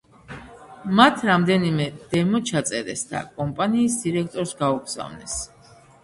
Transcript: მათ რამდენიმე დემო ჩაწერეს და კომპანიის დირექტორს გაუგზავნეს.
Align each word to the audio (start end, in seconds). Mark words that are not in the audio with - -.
მათ 0.99 1.19
რამდენიმე 1.29 1.85
დემო 2.13 2.39
ჩაწერეს 2.49 3.03
და 3.11 3.21
კომპანიის 3.35 3.99
დირექტორს 4.05 4.55
გაუგზავნეს. 4.63 5.37